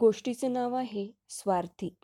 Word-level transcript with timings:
गोष्टीचं 0.00 0.52
नाव 0.52 0.74
आहे 0.74 1.12
स्वार्थी. 1.28 1.94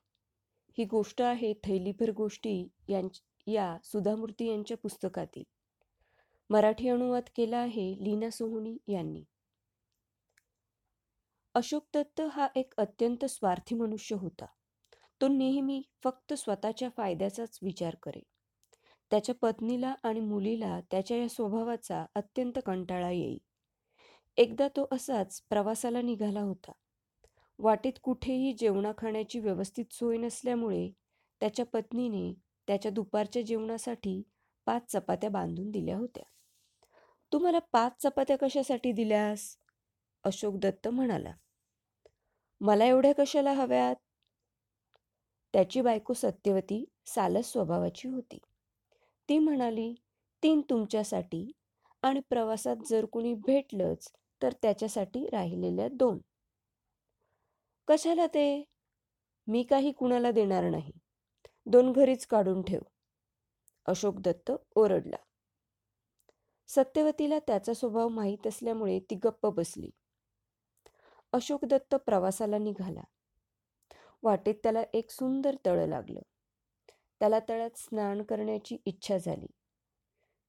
ही 0.79 0.85
गोष्ट 0.85 1.23
आहे 1.23 1.55
थैलीभर 1.65 2.11
गोष्टी 2.11 2.69
यांच 2.89 3.23
या 3.47 3.79
सुधामूर्ती 3.85 4.51
यांच्या 4.51 4.77
पुस्तकातील. 4.77 5.43
मराठी 6.51 6.89
अनुवाद 6.89 7.23
केला 7.37 7.57
आहे 7.57 7.97
लीना 8.01 8.31
सोहोनी 8.31 8.79
यांनी. 8.89 9.25
अशोक 11.55 11.87
दत्त 11.95 12.21
हा 12.21 12.49
एक 12.57 12.73
अत्यंत 12.77 13.25
स्वार्थी 13.25 13.75
मनुष्य 13.75 14.17
होता. 14.17 14.47
तो 15.21 15.29
नेहमी 15.29 15.83
फक्त 16.05 16.33
स्वतःच्या 16.33 16.89
फायद्याचाच 16.97 17.59
विचार 17.63 17.95
करे. 17.95 18.23
त्याच्या 19.11 19.35
पत्नीला 19.35 19.95
आणि 20.03 20.21
मुलीला 20.21 20.81
त्याच्या 20.81 21.17
या 21.17 21.29
स्वभावाचा 21.29 22.07
अत्यंत 22.15 22.59
कंटाळा 22.67 23.11
येई. 23.11 23.39
एकदा 24.37 24.69
तो 24.69 24.89
असाच 24.93 25.43
प्रवासाला 25.49 26.03
निघाला 26.03 26.41
होता. 26.41 26.73
वाटेत 27.63 27.93
कुठेही 28.03 28.53
जेवणा 28.53 28.93
खाण्याची 28.99 29.39
व्यवस्थित 29.39 29.85
सोय 29.93 30.17
नसल्यामुळे 30.17 30.91
त्याच्या 31.41 31.67
पत्नीने 31.67 32.35
त्याच्या 32.67 32.91
दुपारच्या 32.91 33.43
जेवणासाठी 33.43 34.23
पाच 34.67 34.93
चपात्या 34.93 35.31
बांधून 35.31 35.71
दिल्या 35.71 35.97
होत्या. 35.97 36.25
तू 37.33 37.39
मला 37.39 37.59
पाच 37.59 38.03
चपात्या 38.03 38.39
कशासाठी 38.39 38.93
दिल्यास? 38.93 39.57
अशोक 40.25 40.55
दत्त 40.55 40.89
म्हणाला. 40.89 41.33
मला 42.61 42.85
एवढ्या 42.85 43.13
कशाला 43.15 43.53
हव्यात? 43.53 43.95
त्याची 45.53 45.81
बायको 45.81 46.13
सत्यवती 46.13 46.85
सालस 47.07 47.53
स्वभावाची 47.53 48.09
होती. 48.09 48.39
ती 49.29 49.39
म्हणाली 49.39 49.95
तीन 50.43 50.61
तुमच्यासाठी 50.71 51.53
आणि 52.03 52.21
प्रवासात 52.21 52.77
जर 52.87 53.05
कुणी 53.05 53.35
भेटलंच 53.35 54.13
तर 54.43 54.53
त्याच्यासाठी 54.63 55.27
राहिलेल्या 55.27 55.89
दोन. 55.89 56.19
कशाला 57.91 58.27
ते? 58.27 58.65
मी 59.47 59.63
काही 59.63 59.93
कुणाला 59.93 60.31
देणार 60.31 60.65
नाही. 60.65 60.93
दोन 61.67 61.93
घरीच 61.93 62.27
काढून 62.27 62.63
ठेव. 62.63 62.81
अशोक 63.87 64.21
दत्त 64.21 64.53
ओरडला. 64.75 65.17
सत्यवतीला 66.69 67.39
त्याचा 67.39 67.75
स्वभाव 67.75 68.09
माहीत 68.09 68.47
असल्यामुळे 68.47 69.01
ती 69.01 69.15
गप्प 69.15 69.47
बसली. 69.47 69.91
अशोक 71.33 71.65
दत्त 71.65 71.95
प्रवासाला 71.95 72.59
निघाला. 72.59 73.03
वाटेत 74.23 74.55
त्याला 74.63 74.83
एक 74.93 75.11
सुंदर 75.11 75.57
तळ 75.67 75.87
लागलं. 75.87 76.21
त्याला 77.21 77.39
तळ्यात 77.49 77.71
स्नान 77.77 78.23
करण्याची 78.23 78.77
इच्छा 78.87 79.19
झाली. 79.19 79.47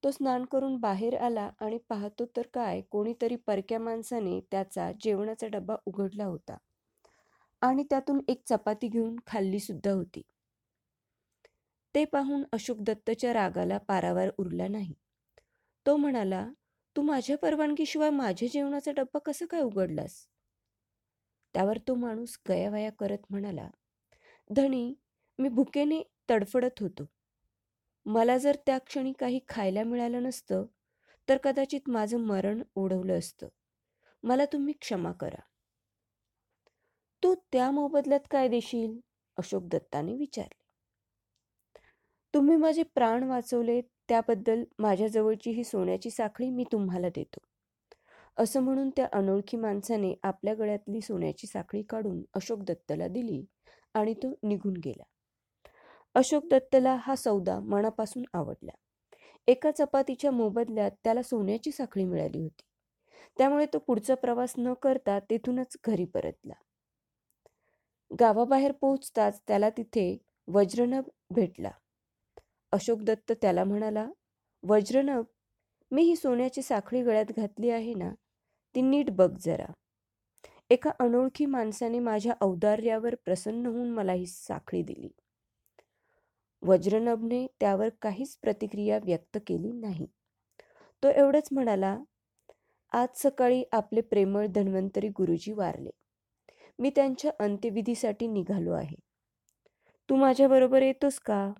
तो 0.04 0.12
स्नान 0.12 0.46
करून 0.46 0.78
बाहेर 0.78 1.18
आला 1.18 1.50
आणि 1.60 1.78
पाहतो 1.78 2.26
तर 2.26 2.42
काय 2.54 2.82
कोणीतरी 2.82 3.36
परक्या 3.36 3.80
माणसाने 3.80 4.40
त्याचा 4.52 4.92
जेवणाचा 5.02 5.48
डबा 5.48 5.76
उघडला 5.86 6.26
होता. 6.26 6.58
आणि 7.62 7.84
त्यातून 7.84 8.20
एक 8.28 8.42
चपाती 8.46 8.88
घेऊन 8.88 9.16
खाल्ली 9.28 9.60
सुद्धा 9.60 9.92
होती. 9.92 10.22
ते 11.96 12.04
पाहून 12.06 12.44
अशोक 12.54 12.78
दत्तच्या 12.82 13.34
रागाला 13.34 13.78
पारावार 13.78 14.30
उरला 14.38 14.68
नाही. 14.68 14.94
तो 15.86 15.96
म्हणाला 15.98 16.46
तू 16.96 17.02
माझ्या 17.02 17.38
परवानगीशिवाय 17.38 18.10
माझ्या 18.10 18.48
जेवणाचा 18.54 18.92
डब्बा 18.92 19.20
कसं 19.26 19.46
काय 19.46 19.62
उघडलास? 19.62 20.26
त्यावर 21.56 21.78
तो 21.88 21.96
माणूस 21.96 22.38
गयावया 22.50 22.90
करत 22.92 23.26
म्हणाला 23.30 23.68
धनी 24.50 24.94
मी 25.40 25.50
भुकेने 25.50 26.02
तडफडत 26.30 26.82
होतो. 26.82 27.06
मला 28.06 28.38
जर 28.38 28.56
त्या 28.66 28.78
क्षणी 28.78 29.14
काही 29.14 29.40
खायला 29.50 29.84
मिळालं 29.84 30.24
नसतं 30.24 30.66
तर 31.28 31.38
कदाचित 31.44 31.90
माझं 31.90 32.20
मरण 32.20 32.62
ओढवलं 32.76 33.18
असतं. 33.20 33.48
मला 34.24 34.46
तुम्ही 34.46 34.74
क्षमा 34.82 35.12
करा. 35.12 35.42
तू 37.24 37.36
त्या 37.36 37.72
मोबदल्यात 37.72 38.20
काय 38.32 38.48
देशील? 38.48 39.00
अशोक 39.38 39.64
दत्ताने 39.64 40.16
विचारले. 40.16 40.64
तुम्ही 42.34 42.56
माझे 42.56 42.84
प्राण 42.84 43.24
वाचवले 43.24 43.82
त्याबद्दल 44.10 44.64
माझ्याजवळची 44.80 45.52
ही 45.52 45.64
सोन्याची 45.64 46.10
साखळी 46.10 46.50
मी 46.50 46.64
तुम्हाला 46.72 47.10
देतो. 47.10 47.40
असं 48.38 48.60
म्हणून 48.60 48.90
त्या 48.90 49.08
अनोळखी 49.12 49.58
माणसाने 49.58 50.14
आपल्या 50.24 50.54
गळ्यातली 50.54 51.02
सोन्याची 51.02 51.48
साखळी 51.48 51.82
काढून 51.82 52.22
अशोक 52.34 52.60
दत्तला 52.60 53.08
दिली 53.08 53.46
आणि 53.94 54.14
तो 54.14 54.34
निघून 54.44 54.74
गेला. 54.74 55.04
अशोक 56.16 56.44
दत्तला 56.52 56.98
हा 57.02 57.16
सौदा 57.16 57.60
मनापासून 57.60 58.24
आवडला. 58.34 58.72
एका 59.48 59.72
चपातीच्या 59.72 60.32
मोबदल्यात 60.32 60.92
त्याला 61.04 61.22
सोन्याची 61.22 61.72
साखळी 61.72 62.06
मिळाली 62.06 62.42
होती. 62.42 62.64
त्यामुळे 63.38 63.66
तो 63.66 63.80
पुढचा 63.80 64.16
प्रवास 64.16 64.54
न 64.58 64.74
करता 64.74 65.20
तेथूनच 65.20 65.78
घरी 65.88 66.06
परतला. 66.06 66.54
गावाबाहेर 68.20 68.72
पोहोचताच 68.72 69.42
त्याला 69.48 69.70
तिथे 69.70 70.18
वज्रनभ 70.48 71.04
भेटला. 71.30 71.72
अशोक 72.72 73.02
दत्त 73.02 73.32
त्याला 73.32 73.64
म्हणाला 73.64 74.08
वज्रनभ 74.64 75.24
मी 75.92 76.04
ही 76.04 76.16
सोन्याची 76.16 76.62
साखळी 76.62 77.04
गळ्यात 77.04 77.26
घातली 77.38 77.70
आहे 77.70 77.94
ना 77.94 78.10
ती 78.76 78.82
नीट 78.82 79.12
बघ 79.12 79.38
जरा. 79.40 79.66
एका 80.70 80.92
अनोळखी 81.00 81.46
माणसाने 81.46 82.00
माझ्या 82.00 82.34
औदार्यावर 82.42 83.16
प्रसन्न 83.16 83.66
होऊन 83.66 83.90
मला 83.90 84.14
ही 84.14 84.26
साखळी 84.26 84.84
दिली. 84.84 85.10
वज्रनभने 86.64 87.48
त्यावर 87.60 87.90
काहीच 88.02 88.38
प्रतिक्रिया 88.38 89.00
व्यक्त 89.04 89.38
केली 89.48 89.72
नाही. 89.72 90.06
तो 91.04 91.08
एवढंच 91.08 91.48
म्हणाला 91.52 91.98
आज 92.92 93.08
सकाळी 93.16 93.64
आपले 93.72 94.02
प्रेमळ 94.02 94.48
धन्वंतरी 94.48 95.10
गुरुजी 95.10 95.52
वारले. 95.52 95.90
मी 96.80 96.90
त्यांच्या 96.90 97.32
अंत्यविधीसाठी 97.40 98.28
निघालो 98.28 98.72
आहे. 98.72 98.96
तू 100.10 100.16
माझ्याबरोबर 100.16 100.82
येतोस 100.82 101.20
का? 101.20 101.54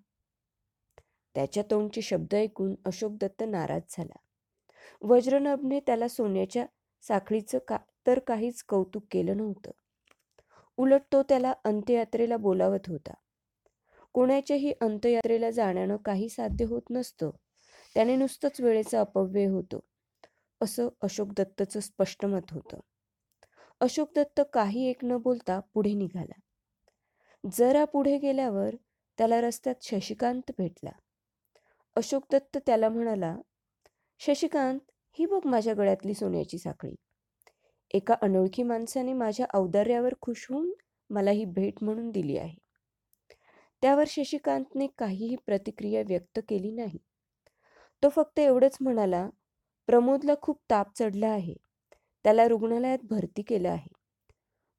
त्याच्या 1.36 1.64
तोंडचे 1.72 2.02
शब्द 2.02 2.36
ऐकून 2.36 2.76
अशोक 2.86 3.12
दत्त 3.12 3.44
नाराज 3.48 3.82
झाला. 3.90 4.18
वज्रनभने 5.02 5.80
त्याला 5.80 6.08
सोन्याच्या 6.08 6.66
साखळीचं 7.02 7.58
का 7.68 7.78
तर 8.08 8.20
काहीच 8.20 8.64
कौतुक 8.64 9.04
केलं 9.12 9.38
नव्हतं. 9.38 9.72
उलट 10.78 11.02
तो 11.12 11.24
त्याला 11.24 11.54
अंत्ययात्रेला 11.64 12.38
बोलावत 12.38 12.88
होता. 12.88 13.14
कोणाच्याही 14.14 14.74
अंत्ययात्रेला 14.82 15.52
जाण्यानं 15.52 15.98
काही 15.98 16.30
साध्य 16.30 16.66
होत 16.66 16.82
नसतं. 16.90 17.30
त्याने 17.96 18.16
नुसतंच 18.16 18.62
वेळेचा 18.62 19.00
अपव्यय 19.00 19.46
होतो. 19.46 19.80
असं 20.62 20.88
अशोक 21.02 21.28
दत्तचं 21.38 21.80
स्पष्ट 21.80 22.26
मत 22.26 22.52
होतं. 22.52 22.80
अशोक 23.82 24.12
दत्त 24.16 24.42
काही 24.54 24.86
एक 24.90 24.98
न 25.04 25.18
बोलता 25.18 25.60
पुढे 25.74 25.94
निघाला. 25.94 26.40
जरा 27.58 27.86
पुढे 27.86 28.18
गेल्यावर 28.18 28.76
त्याला 29.18 29.42
रस्त्यात 29.42 29.76
शशिकांत 29.82 30.52
भेटला. 30.58 30.92
अशोक 31.96 32.24
दत्त 32.32 32.58
त्याला 32.66 32.90
म्हणाला 32.90 33.36
शशिकांत 34.20 34.80
ही 35.18 35.26
बघ 35.26 35.48
माझ्या 35.48 35.74
गळ्यातली 35.74 36.14
सोन्याची 36.14 36.58
साखळी. 36.58 36.96
एका 37.94 38.16
अनोळखी 38.22 38.64
माणसाने 38.64 39.14
माझ्या 39.14 39.46
औदार्यावर 39.54 40.14
खुश 40.22 40.46
होऊन 40.50 40.72
मला 41.10 41.32
ही 41.32 41.46
भेट 41.46 41.84
म्हणून 41.84 42.12
दिली 42.12 42.38
आहे. 42.38 42.56
त्यावर 43.82 44.04
शशिकांतने 44.08 44.88
काहीही 44.98 45.36
प्रतिक्रिया 45.36 46.02
व्यक्त 46.08 46.40
केली 46.50 46.72
नाही. 46.72 46.98
तो 48.04 48.10
फक्त 48.10 48.40
एवढंच 48.40 48.78
म्हणाला 48.82 49.30
प्रमोदला 49.88 50.34
खूप 50.42 50.60
ताप 50.70 50.88
चढला 50.96 51.28
आहे. 51.28 51.56
त्याला 52.24 52.48
रुग्णालयात 52.48 52.98
भरती 53.04 53.42
केलं 53.42 53.70
आहे. 53.70 53.90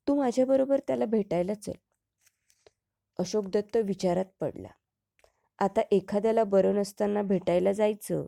तू 0.09 0.15
माझ्याबरोबर 0.15 0.81
त्याला 0.87 1.05
भेटायला 1.05 1.55
चल. 1.55 1.73
अशोक 3.19 3.49
दत्त 3.49 3.77
विचारात 3.77 4.25
पडला. 4.41 4.69
आता 5.59 5.81
एखाद्याला 5.91 6.45
बरं 6.45 6.75
नसताना 6.75 7.23
भेटायला 7.23 7.73
जायचं 7.73 8.27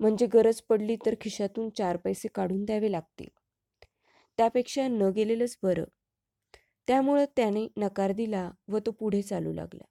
म्हणजे 0.00 0.26
गरज 0.26 0.60
पडली 0.60 0.96
तर 1.06 1.14
खिशातून 1.20 1.70
चार 1.70 1.96
पैसे 1.96 2.28
काढून 2.28 2.64
द्यावे 2.64 2.92
लागतील. 2.92 3.28
त्यापेक्षा 4.36 4.88
न 4.88 5.02
गेलेलंच 5.02 5.58
बरं. 5.62 5.84
त्यामुळं 6.86 7.24
त्याने 7.36 7.68
नकार 7.76 8.12
दिला 8.12 8.50
व 8.68 8.78
तो 8.78 8.90
पुढे 8.90 9.22
चालू 9.22 9.52
लागला. 9.52 9.84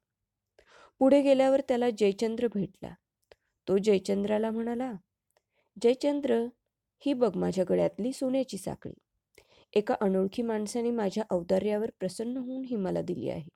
पुढे 1.00 1.22
गेल्यावर 1.22 1.62
त्याला 1.62 1.90
जयचंद्र 1.90 2.48
भेटला. 2.54 2.94
तो 3.68 3.78
जयचंद्राला 3.78 4.52
म्हणाला 4.52 4.94
जयचंद्र 5.82 6.46
ही 7.06 7.14
बघ 7.14 7.38
माझ्या 7.38 7.66
गळ्यातली 7.70 8.14
सोन्याची 8.14 8.58
साखळी. 8.58 8.94
एका 9.74 9.96
अनोळखी 10.02 10.42
माणसाने 10.42 10.92
माझ्या 10.92 11.24
औदार्यावर 11.30 11.90
प्रसन्न 12.00 12.38
होऊन 12.38 12.64
ही 12.66 12.76
मला 12.76 13.02
दिली 13.02 13.30
आहे. 13.30 13.50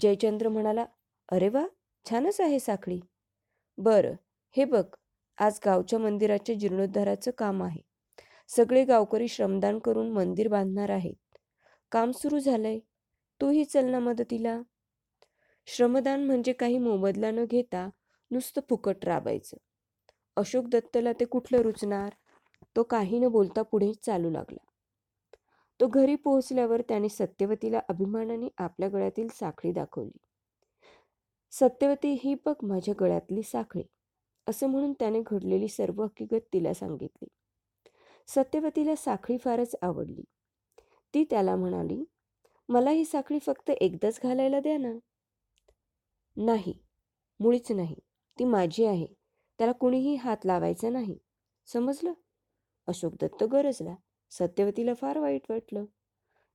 जयचंद्र 0.00 0.48
म्हणाला 0.48 0.84
अरे 1.28 1.48
वा 1.48 1.66
छानच 2.10 2.40
आहे 2.40 2.58
साखळी. 2.60 3.00
बरं 3.78 4.14
हे 4.56 4.64
बघ 4.64 4.84
आज 5.38 5.60
गावच्या 5.66 5.98
मंदिराच्या 5.98 6.54
जीर्णोद्धाराचं 6.54 7.30
काम 7.30 7.62
आहे. 7.62 7.80
सगळे 8.48 8.84
गावकरी 8.84 9.28
श्रमदान 9.28 9.78
करून 9.78 10.10
मंदिर 10.10 10.48
बांधणार 10.48 10.90
आहेत. 10.90 11.38
काम 11.92 12.10
सुरू 12.10 12.38
झालंय. 12.38 12.78
तूही 13.40 13.64
चल 13.64 13.84
ना 13.84 13.98
मदतीला. 13.98 14.60
श्रमदान 15.66 16.24
म्हणजे 16.24 16.52
काही 16.52 16.78
मोबदला 16.78 17.30
न 17.30 17.44
घेता 17.44 17.90
नुसतं 18.30 18.60
फुकट 18.70 19.04
राबायचं. 19.04 19.56
अशोक 20.38 20.64
दत्तला 20.64 21.12
ते 21.12 21.24
कुठलं 21.24 21.58
रुचणार 21.58 22.10
तो 22.76 22.82
काही 22.82 23.18
न 23.18 23.28
बोलता 23.28 23.62
पुढे 23.62 23.92
चालू 24.02 24.30
लागला. 24.30 24.64
तो 25.80 25.86
घरी 25.86 26.14
पोहोचल्यावर 26.14 26.80
त्याने 26.80 27.08
सत्यवतीला 27.08 27.80
अभिमानाने 27.88 28.48
आपल्या 28.58 28.88
गळ्यातील 28.88 29.28
साखळी 29.28 29.72
दाखवली. 29.72 30.18
सत्यवती 31.52 32.18
ही 32.24 32.34
बघ 32.46 32.54
माझ्या 32.62 32.94
गळ्यातली 33.00 33.42
साखळी 33.42 33.82
असं 34.46 34.66
म्हणून 34.66 34.92
त्याने 34.92 35.22
घडलेली 35.26 35.68
सर्व 35.68 36.02
हकीकत 36.02 36.46
तिला 36.52 36.74
सांगितली. 36.74 37.28
सत्यवतीला 38.28 38.96
साखळी 38.96 39.38
फारच 39.38 39.76
आवडली. 39.82 40.22
ती 41.14 41.24
त्याला 41.24 41.56
म्हणाली 41.56 42.04
मला 42.68 42.90
ही 42.90 43.04
साखळी 43.04 43.38
फक्त 43.38 43.70
एकदाच 43.70 44.20
घालायला 44.22 44.60
द्या 44.60 44.78
ना. 44.78 44.92
नाही 46.36 46.74
मुळीच 47.40 47.72
नाही. 47.72 47.94
ती 48.38 48.44
माझी 48.44 48.84
आहे. 48.84 49.17
त्याला 49.58 49.72
कुणीही 49.72 50.14
हात 50.14 50.36
लावायचा 50.44 50.90
नाही. 50.90 51.18
समजलं? 51.66 52.12
अशोक 52.88 53.14
दत्त 53.20 53.44
गरजला. 53.44 53.94
सत्यवतीला 54.30 54.94
फार 54.94 55.18
वाईट 55.18 55.42
वाटलं. 55.50 55.84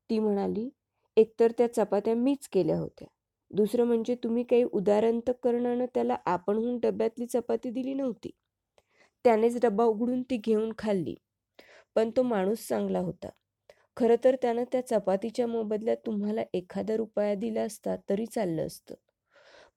ती 0.09 0.19
म्हणाली 0.19 0.69
एकतर 1.17 1.51
त्या 1.57 1.73
चपात्या 1.73 2.15
मीच 2.15 2.47
केल्या 2.47 2.79
होत्या. 2.79 3.07
दुसरं 3.51 3.85
म्हणजे 3.85 4.15
तुम्ही 4.15 4.43
काही 4.43 4.63
उदारंतकरणानं 4.63 5.85
त्याला 5.93 6.17
आपणहून 6.25 6.79
डब्यातली 6.79 7.25
चपाती 7.25 7.69
दिली 7.69 7.93
नव्हती. 7.93 8.29
त्यानेच 9.25 9.61
डब्बा 9.61 9.83
उघडून 9.83 10.23
ती 10.23 10.37
घेऊन 10.37 10.71
खाल्ली. 10.77 11.15
पण 11.95 12.09
तो 12.17 12.23
माणूस 12.23 12.67
चांगला 12.67 12.99
होता. 12.99 13.29
खरं 13.97 14.15
तर 14.23 14.35
त्यानं 14.35 14.63
त्या 14.71 14.87
चपातीच्या 14.87 15.47
मोबदल्यात 15.47 15.97
तुम्हाला 16.05 16.41
एखादा 16.53 16.95
रुपया 16.95 17.35
दिला 17.35 17.61
असता 17.61 17.95
तरी 18.09 18.25
चाललं 18.25 18.67
असतं. 18.67 18.95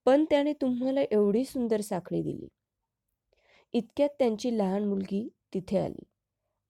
पण 0.04 0.24
त्याने 0.24 0.52
तुम्हाला 0.52 1.00
एवढी 1.10 1.44
सुंदर 1.44 1.80
साखळी 1.80 2.22
दिली. 2.22 2.48
इतक्यात 3.76 4.08
त्यांची 4.18 4.58
लहान 4.58 4.84
मुलगी 4.84 5.28
तिथे 5.54 5.78
आली 5.78 6.04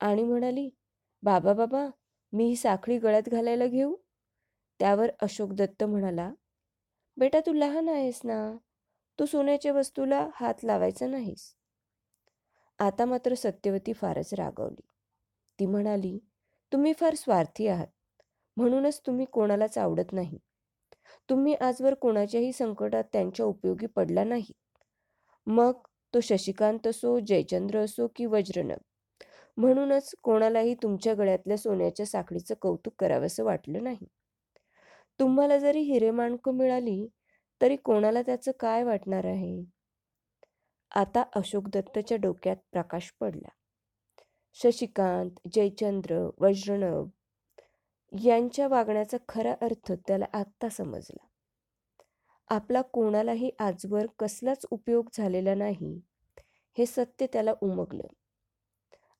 आणि 0.01 0.23
म्हणाली 0.25 0.69
बाबा 1.23 1.53
बाबा 1.53 1.87
मी 2.33 2.45
ही 2.45 2.57
साखळी 2.57 2.99
गळ्यात 2.99 3.29
घालायला 3.29 3.67
घेऊ? 3.67 3.95
त्यावर 4.81 5.11
अशोक 5.21 5.53
दत्त 5.53 5.85
म्हणाला 5.85 6.31
बेटा 7.17 7.41
तू 7.41 7.53
लहान 7.53 7.89
आहेस 7.89 8.21
ना? 8.25 8.57
तू 9.19 9.27
सोन्याच्या 9.27 9.73
वस्तूला 9.73 10.29
हात 10.35 10.65
लावायचा 10.65 11.07
नाहीस. 11.07 11.55
आता 12.79 13.05
मात्र 13.05 13.35
सत्यवती 13.35 13.93
फारच 13.93 14.35
रागवली. 14.35 14.83
ती 15.59 15.67
म्हणाली 15.67 16.19
तुम्ही 16.73 16.93
फार 16.93 17.15
स्वार्थी 17.15 17.67
आहात. 17.67 17.87
म्हणूनच 18.57 19.01
तुम्ही 19.07 19.27
कोणालाच 19.27 19.79
आवडत 19.79 20.13
नाही. 20.13 20.39
तुम्ही 21.31 21.55
आजवर 21.55 21.95
कोणाच्याही 21.95 22.53
संकटात 22.53 23.05
त्यांच्या 23.13 23.47
उपयोगी 23.47 23.87
पडला 23.87 24.25
नाही 24.25 24.53
मग 25.47 25.73
तो 26.15 26.21
शशिकांत 26.21 26.87
असो 26.87 27.19
जयचंद्र 27.21 27.79
असो 27.79 28.07
की 28.17 28.27
वज्रनभ 28.27 28.79
म्हणूनच 29.57 30.15
कोणालाही 30.23 30.75
तुमच्या 30.75 31.15
गळ्यातल्या 31.15 31.57
सोन्याच्या 31.57 32.07
साखळीचं 32.07 32.55
कौतुक 32.61 32.95
करावंसं 32.99 33.45
वाटलं 33.45 33.85
नाही. 33.85 34.07
तुम्हाला 35.21 35.59
जरी 35.59 35.81
हिरेमाणकं 35.81 36.55
मिळाली 36.55 37.07
तरी 37.61 37.77
कोणाला 37.77 38.23
त्याचं 38.23 38.53
काय 38.61 38.85
वाटणार 38.85 39.25
आहे? 39.25 39.65
आता 40.93 41.25
अशोक 41.35 41.69
दत्तच्या 41.69 42.17
डोक्यात 42.19 42.57
प्रकाश 42.73 43.13
पडला. 43.21 43.49
शशिकांत 44.57 45.49
जयचंद्र 45.55 46.29
वज्रनभ 46.39 47.09
यांच्या 48.13 48.69
वागण्याचा 48.69 49.17
खरा 49.29 49.55
अर्थ 49.61 49.93
त्याला 49.93 50.25
आत्ता 50.33 50.69
समजला. 50.69 51.27
आपला 52.49 52.83
कोणालाही 52.83 53.51
आजवर 53.59 54.07
कसलाच 54.19 54.67
उपयोग 54.71 55.09
झालेला 55.15 55.55
नाही. 55.55 56.01
हे 56.79 56.87
सत्य 56.87 57.27
त्याला 57.27 57.53
उमगलं 57.61 58.07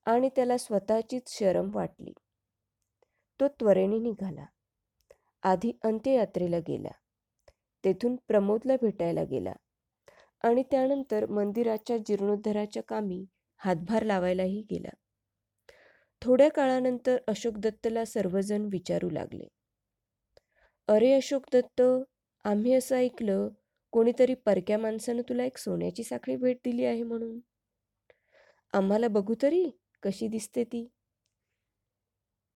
आणि 0.05 0.29
त्याला 0.35 0.57
स्वतःचीच 0.57 1.39
शरम 1.39 1.75
वाटली. 1.75 2.13
तो 3.39 3.47
त्वरेने 3.47 3.99
निघाला. 3.99 4.45
आधी 5.43 5.71
अंत्ययात्रेला 5.83 6.59
गेला. 6.59 6.89
तेथून 7.83 8.15
प्रमोदला 8.27 8.75
भेटायला 8.81 9.23
गेला. 9.23 9.53
आणि 10.43 10.63
त्यानंतर 10.71 11.25
मंदिराच्या 11.25 11.97
जीर्णोद्धाराच्या 11.97 12.83
कामी 12.83 13.25
हातभार 13.57 14.03
लावायलाही 14.03 14.65
गेला. 14.71 14.89
थोड्या 16.21 16.51
काळानंतर 16.51 17.17
अशोक 17.27 17.57
दत्तला 17.57 18.05
सर्वजण 18.05 18.69
विचारू 18.71 19.09
लागले. 19.09 19.47
अरे 20.87 21.13
अशोक 21.13 21.45
दत्त 21.53 21.81
आम्ही 22.47 22.73
असं 22.73 22.95
ऐकलं 22.95 23.49
कोणीतरी 23.91 24.33
परक्या 24.33 24.77
माणसानं 24.77 25.21
तुला 25.29 25.45
एक 25.45 25.57
सोन्याची 25.57 26.03
साखळी 26.03 26.35
भेट 26.35 26.57
दिली 26.65 26.85
आहे 26.85 27.03
म्हणून. 27.03 27.39
आम्हाला 28.73 29.07
बघू 29.07 29.35
तरी 29.41 29.69
कशी 30.03 30.27
दिसते 30.27 30.63
ती. 30.63 30.87